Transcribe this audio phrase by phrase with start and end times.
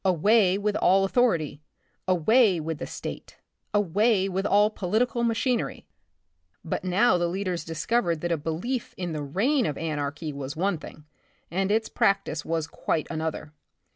[0.03, 1.61] away with all authority!
[2.07, 3.37] away with the State!
[3.71, 5.85] away with all political machinery!
[6.65, 10.79] But now the leaders discovered that a belief in the reign of anarchy was one
[10.79, 11.05] thing,
[11.51, 13.53] and its practice was quite another.